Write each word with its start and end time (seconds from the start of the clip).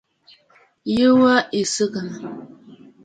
Ɨ́ɣèè 0.93 1.13
wā 1.21 1.33
ɨ́ 1.57 1.59
í 1.59 1.61
tʃégə́. 1.71 2.07